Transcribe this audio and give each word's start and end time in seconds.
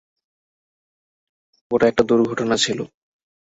ওটা 1.71 1.85
একটা 1.87 2.03
দুর্ঘটনা 2.09 2.55
ছিলো। 2.63 2.83